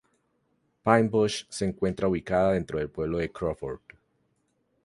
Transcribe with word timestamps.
Pine 0.83 1.09
Bush 1.09 1.43
se 1.47 1.63
encuentra 1.63 2.07
ubicada 2.07 2.53
dentro 2.53 2.79
del 2.79 2.89
pueblo 2.89 3.19
de 3.19 3.31
Crawford. 3.31 3.81